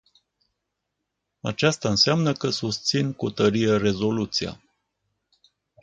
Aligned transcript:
Aceasta 1.41 1.89
înseamnă 1.89 2.33
că 2.33 2.49
susțin 2.49 3.13
cu 3.13 3.29
tărie 3.29 3.77
rezoluția. 3.77 4.59